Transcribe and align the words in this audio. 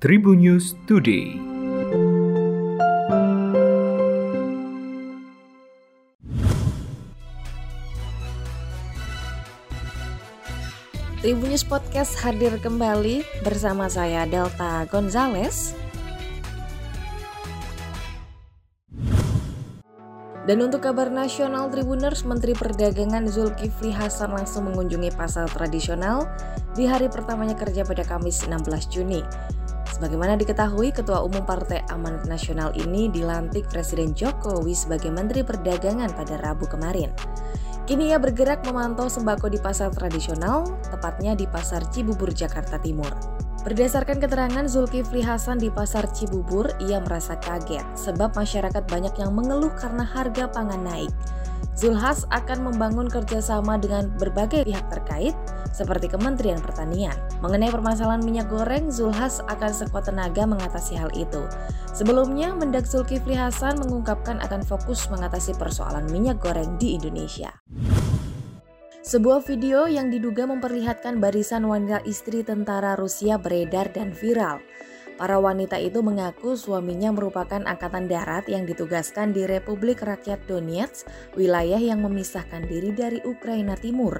Tribun 0.00 0.40
News 0.40 0.72
Today. 0.88 1.36
Tribun 11.20 11.52
News 11.52 11.68
Podcast 11.68 12.16
hadir 12.24 12.56
kembali 12.64 13.44
bersama 13.44 13.92
saya 13.92 14.24
Delta 14.24 14.88
Gonzales. 14.88 15.76
Dan 20.48 20.64
untuk 20.64 20.80
kabar 20.80 21.12
nasional 21.12 21.68
Tribuners, 21.68 22.24
Menteri 22.24 22.56
Perdagangan 22.56 23.28
Zulkifli 23.28 23.92
Hasan 23.92 24.32
langsung 24.32 24.64
mengunjungi 24.72 25.12
pasar 25.12 25.44
tradisional 25.52 26.24
di 26.72 26.88
hari 26.88 27.12
pertamanya 27.12 27.52
kerja 27.52 27.84
pada 27.84 28.00
Kamis 28.00 28.48
16 28.48 28.88
Juni. 28.88 29.20
Sebagaimana 30.00 30.32
diketahui, 30.40 30.96
Ketua 30.96 31.20
Umum 31.20 31.44
Partai 31.44 31.84
Amanat 31.92 32.24
Nasional 32.24 32.72
ini 32.72 33.12
dilantik 33.12 33.68
Presiden 33.68 34.16
Jokowi 34.16 34.72
sebagai 34.72 35.12
Menteri 35.12 35.44
Perdagangan 35.44 36.08
pada 36.16 36.40
Rabu 36.40 36.64
kemarin. 36.64 37.12
Kini 37.84 38.08
ia 38.08 38.16
bergerak 38.16 38.64
memantau 38.64 39.12
sembako 39.12 39.52
di 39.52 39.60
pasar 39.60 39.92
tradisional, 39.92 40.64
tepatnya 40.88 41.36
di 41.36 41.44
Pasar 41.44 41.84
Cibubur, 41.92 42.32
Jakarta 42.32 42.80
Timur. 42.80 43.12
Berdasarkan 43.60 44.24
keterangan 44.24 44.64
Zulkifli 44.64 45.20
Hasan 45.20 45.60
di 45.60 45.68
Pasar 45.68 46.08
Cibubur, 46.16 46.72
ia 46.80 46.96
merasa 47.04 47.36
kaget 47.36 47.84
sebab 47.92 48.32
masyarakat 48.32 48.88
banyak 48.88 49.12
yang 49.20 49.36
mengeluh 49.36 49.76
karena 49.76 50.00
harga 50.00 50.48
pangan 50.48 50.80
naik. 50.80 51.12
Zulhas 51.76 52.24
akan 52.32 52.72
membangun 52.72 53.04
kerjasama 53.04 53.76
dengan 53.76 54.08
berbagai 54.16 54.64
pihak 54.64 54.88
terkait, 54.88 55.36
seperti 55.70 56.10
Kementerian 56.10 56.58
Pertanian. 56.58 57.14
Mengenai 57.40 57.70
permasalahan 57.72 58.22
minyak 58.22 58.50
goreng, 58.50 58.90
Zulhas 58.90 59.40
akan 59.46 59.72
sekuat 59.72 60.10
tenaga 60.10 60.44
mengatasi 60.44 60.98
hal 60.98 61.10
itu. 61.16 61.46
Sebelumnya, 61.90 62.52
Mendak 62.54 62.86
Zulkifli 62.86 63.34
Hasan 63.34 63.80
mengungkapkan 63.80 64.38
akan 64.44 64.62
fokus 64.62 65.08
mengatasi 65.10 65.54
persoalan 65.58 66.06
minyak 66.10 66.38
goreng 66.38 66.78
di 66.78 66.94
Indonesia. 66.98 67.50
Sebuah 69.00 69.42
video 69.42 69.90
yang 69.90 70.12
diduga 70.12 70.46
memperlihatkan 70.46 71.18
barisan 71.18 71.66
wanita 71.66 72.04
istri 72.06 72.46
tentara 72.46 72.94
Rusia 72.94 73.40
beredar 73.40 73.90
dan 73.90 74.14
viral. 74.14 74.62
Para 75.20 75.36
wanita 75.36 75.76
itu 75.76 76.00
mengaku 76.00 76.56
suaminya 76.56 77.12
merupakan 77.12 77.60
angkatan 77.60 78.08
darat 78.08 78.48
yang 78.48 78.64
ditugaskan 78.64 79.36
di 79.36 79.44
Republik 79.44 80.00
Rakyat 80.00 80.48
Donetsk, 80.48 81.04
wilayah 81.36 81.76
yang 81.76 82.00
memisahkan 82.00 82.64
diri 82.64 82.88
dari 82.96 83.20
Ukraina 83.28 83.76
Timur. 83.76 84.16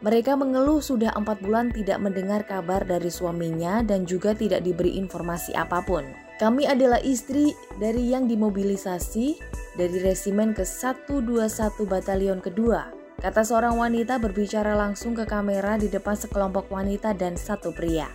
Mereka 0.00 0.32
mengeluh 0.32 0.80
sudah 0.80 1.12
empat 1.12 1.44
bulan 1.44 1.68
tidak 1.76 2.00
mendengar 2.00 2.40
kabar 2.48 2.80
dari 2.88 3.12
suaminya 3.12 3.84
dan 3.84 4.08
juga 4.08 4.32
tidak 4.32 4.64
diberi 4.64 4.96
informasi 4.96 5.52
apa 5.52 5.84
pun. 5.84 6.08
Kami 6.40 6.64
adalah 6.64 7.04
istri 7.04 7.52
dari 7.76 8.08
yang 8.08 8.24
dimobilisasi 8.24 9.36
dari 9.76 9.98
resimen 10.00 10.56
ke 10.56 10.64
121 10.64 11.36
Batalion 11.84 12.40
kedua, 12.40 12.88
kata 13.20 13.44
seorang 13.44 13.76
wanita 13.76 14.16
berbicara 14.16 14.72
langsung 14.72 15.12
ke 15.12 15.28
kamera 15.28 15.76
di 15.76 15.92
depan 15.92 16.16
sekelompok 16.16 16.72
wanita 16.72 17.12
dan 17.12 17.36
satu 17.36 17.68
pria. 17.68 18.08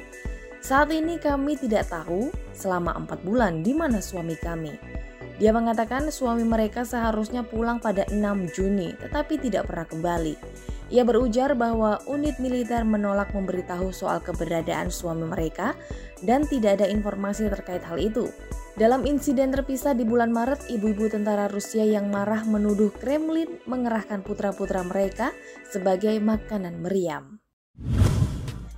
Saat 0.66 0.90
ini 0.90 1.22
kami 1.22 1.54
tidak 1.54 1.94
tahu 1.94 2.34
selama 2.58 2.98
empat 2.98 3.22
bulan 3.22 3.62
di 3.62 3.78
mana 3.78 4.02
suami 4.02 4.34
kami. 4.42 4.74
Dia 5.38 5.54
mengatakan 5.54 6.10
suami 6.10 6.42
mereka 6.42 6.82
seharusnya 6.82 7.46
pulang 7.46 7.78
pada 7.78 8.10
6 8.10 8.18
Juni 8.58 8.98
tetapi 8.98 9.38
tidak 9.38 9.70
pernah 9.70 9.86
kembali. 9.86 10.34
Ia 10.94 11.02
berujar 11.02 11.58
bahwa 11.58 11.98
unit 12.06 12.38
militer 12.38 12.86
menolak 12.86 13.34
memberitahu 13.34 13.90
soal 13.90 14.22
keberadaan 14.22 14.94
suami 14.94 15.26
mereka 15.26 15.74
dan 16.22 16.46
tidak 16.46 16.82
ada 16.82 16.86
informasi 16.86 17.50
terkait 17.50 17.82
hal 17.82 17.98
itu. 17.98 18.30
Dalam 18.76 19.08
insiden 19.08 19.56
terpisah 19.56 19.96
di 19.96 20.04
bulan 20.04 20.36
Maret, 20.36 20.68
ibu-ibu 20.68 21.08
tentara 21.08 21.48
Rusia 21.48 21.88
yang 21.88 22.12
marah 22.12 22.44
menuduh 22.44 22.92
Kremlin 22.92 23.58
mengerahkan 23.66 24.22
putra-putra 24.22 24.84
mereka 24.84 25.32
sebagai 25.72 26.20
makanan 26.20 26.84
meriam. 26.84 27.40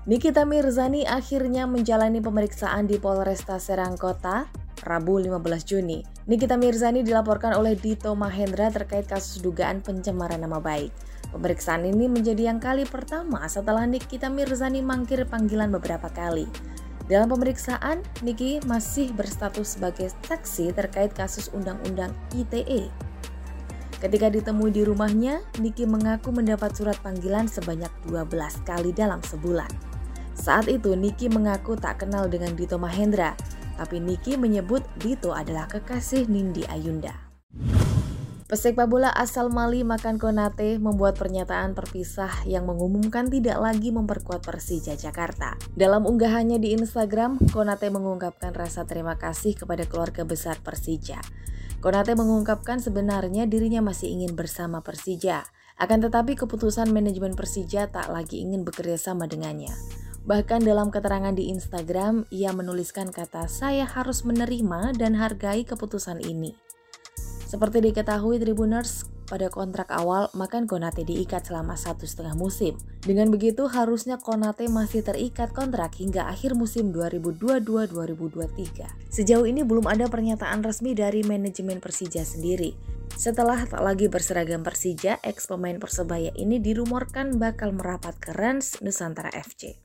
Nikita 0.08 0.48
Mirzani 0.48 1.04
akhirnya 1.04 1.68
menjalani 1.68 2.24
pemeriksaan 2.24 2.88
di 2.88 2.96
Polresta 2.96 3.60
Serang 3.60 4.00
Kota 4.00 4.48
Rabu 4.88 5.20
15 5.20 5.68
Juni. 5.68 6.00
Nikita 6.32 6.56
Mirzani 6.56 7.04
dilaporkan 7.04 7.58
oleh 7.60 7.76
Dito 7.76 8.16
Mahendra 8.16 8.72
terkait 8.72 9.04
kasus 9.04 9.44
dugaan 9.44 9.84
pencemaran 9.84 10.40
nama 10.40 10.64
baik. 10.64 10.94
Pemeriksaan 11.32 11.84
ini 11.84 12.08
menjadi 12.08 12.48
yang 12.48 12.64
kali 12.64 12.88
pertama 12.88 13.44
setelah 13.52 13.84
Nikita 13.84 14.32
Mirzani 14.32 14.80
mangkir 14.80 15.28
panggilan 15.28 15.68
beberapa 15.70 16.08
kali. 16.08 16.48
Dalam 17.08 17.32
pemeriksaan, 17.32 18.04
Niki 18.20 18.60
masih 18.68 19.16
berstatus 19.16 19.80
sebagai 19.80 20.12
saksi 20.28 20.76
terkait 20.76 21.16
kasus 21.16 21.48
Undang-Undang 21.56 22.12
ITE. 22.36 22.92
Ketika 23.98 24.28
ditemui 24.28 24.76
di 24.76 24.84
rumahnya, 24.84 25.40
Niki 25.64 25.88
mengaku 25.88 26.36
mendapat 26.36 26.76
surat 26.76 27.00
panggilan 27.00 27.48
sebanyak 27.48 27.90
12 28.12 28.68
kali 28.68 28.92
dalam 28.92 29.24
sebulan. 29.24 29.72
Saat 30.36 30.68
itu 30.68 30.94
Niki 30.94 31.32
mengaku 31.32 31.80
tak 31.80 32.04
kenal 32.04 32.28
dengan 32.28 32.54
Dito 32.54 32.76
Mahendra, 32.76 33.34
tapi 33.80 34.04
Niki 34.04 34.36
menyebut 34.36 34.84
Dito 35.00 35.32
adalah 35.32 35.66
kekasih 35.72 36.28
Nindi 36.28 36.68
Ayunda. 36.68 37.27
Pesepak 38.48 38.88
bola 38.88 39.12
asal 39.12 39.52
Mali 39.52 39.84
Makan 39.84 40.24
Konate 40.24 40.80
membuat 40.80 41.20
pernyataan 41.20 41.76
perpisah 41.76 42.32
yang 42.48 42.64
mengumumkan 42.64 43.28
tidak 43.28 43.60
lagi 43.60 43.92
memperkuat 43.92 44.40
Persija 44.40 44.96
Jakarta. 44.96 45.60
Dalam 45.76 46.08
unggahannya 46.08 46.56
di 46.56 46.72
Instagram, 46.72 47.44
Konate 47.52 47.92
mengungkapkan 47.92 48.56
rasa 48.56 48.88
terima 48.88 49.20
kasih 49.20 49.52
kepada 49.52 49.84
keluarga 49.84 50.24
besar 50.24 50.64
Persija. 50.64 51.20
Konate 51.84 52.16
mengungkapkan 52.16 52.80
sebenarnya 52.80 53.52
dirinya 53.52 53.84
masih 53.84 54.16
ingin 54.16 54.32
bersama 54.32 54.80
Persija. 54.80 55.44
Akan 55.76 56.00
tetapi 56.00 56.40
keputusan 56.40 56.88
manajemen 56.96 57.36
Persija 57.36 57.92
tak 57.92 58.08
lagi 58.08 58.48
ingin 58.48 58.64
bekerja 58.64 58.96
sama 58.96 59.28
dengannya. 59.28 59.76
Bahkan 60.24 60.64
dalam 60.64 60.88
keterangan 60.88 61.36
di 61.36 61.52
Instagram, 61.52 62.24
ia 62.32 62.56
menuliskan 62.56 63.12
kata 63.12 63.52
saya 63.52 63.84
harus 63.84 64.24
menerima 64.24 64.96
dan 64.96 65.20
hargai 65.20 65.68
keputusan 65.68 66.24
ini. 66.24 66.56
Seperti 67.48 67.80
diketahui 67.80 68.44
Tribuners, 68.44 69.08
pada 69.28 69.48
kontrak 69.48 69.88
awal 69.88 70.28
Makan 70.36 70.68
Konate 70.68 71.08
diikat 71.08 71.48
selama 71.48 71.80
satu 71.80 72.04
setengah 72.04 72.36
musim. 72.36 72.76
Dengan 73.04 73.32
begitu 73.32 73.72
harusnya 73.72 74.20
Konate 74.20 74.68
masih 74.68 75.00
terikat 75.00 75.56
kontrak 75.56 75.96
hingga 75.96 76.28
akhir 76.28 76.60
musim 76.60 76.92
2022-2023. 76.92 78.84
Sejauh 79.08 79.48
ini 79.48 79.64
belum 79.64 79.88
ada 79.88 80.12
pernyataan 80.12 80.60
resmi 80.60 80.92
dari 80.92 81.24
manajemen 81.24 81.80
Persija 81.80 82.28
sendiri. 82.28 82.76
Setelah 83.16 83.64
tak 83.64 83.80
lagi 83.80 84.12
berseragam 84.12 84.68
Persija, 84.68 85.24
ex 85.24 85.48
pemain 85.48 85.80
Persebaya 85.80 86.36
ini 86.36 86.60
dirumorkan 86.60 87.40
bakal 87.40 87.72
merapat 87.72 88.20
ke 88.20 88.36
Rans 88.36 88.84
Nusantara 88.84 89.32
FC. 89.32 89.80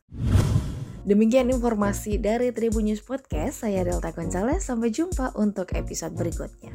Demikian 1.03 1.51
informasi 1.51 2.19
dari 2.19 2.55
Tribun 2.55 2.87
News 2.87 3.03
Podcast, 3.03 3.67
saya 3.67 3.83
Delta 3.83 4.15
Gonzalez. 4.15 4.63
Sampai 4.63 4.95
jumpa 4.95 5.35
untuk 5.35 5.75
episode 5.75 6.15
berikutnya. 6.15 6.71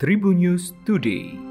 Tribun 0.00 0.40
News 0.40 0.72
Today. 0.88 1.49